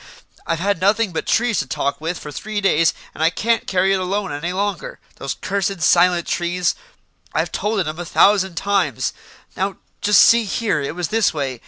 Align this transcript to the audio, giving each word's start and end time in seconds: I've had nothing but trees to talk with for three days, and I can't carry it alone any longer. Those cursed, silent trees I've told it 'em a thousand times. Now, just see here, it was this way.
I've 0.47 0.57
had 0.57 0.81
nothing 0.81 1.11
but 1.13 1.27
trees 1.27 1.59
to 1.59 1.67
talk 1.67 2.01
with 2.01 2.17
for 2.17 2.31
three 2.31 2.59
days, 2.59 2.91
and 3.13 3.21
I 3.23 3.29
can't 3.29 3.67
carry 3.67 3.93
it 3.93 3.99
alone 3.99 4.31
any 4.31 4.51
longer. 4.51 4.97
Those 5.17 5.35
cursed, 5.35 5.79
silent 5.83 6.25
trees 6.25 6.73
I've 7.35 7.51
told 7.51 7.81
it 7.81 7.87
'em 7.87 7.99
a 7.99 8.03
thousand 8.05 8.55
times. 8.55 9.13
Now, 9.55 9.75
just 10.01 10.23
see 10.23 10.45
here, 10.45 10.81
it 10.81 10.95
was 10.95 11.09
this 11.09 11.35
way. 11.35 11.59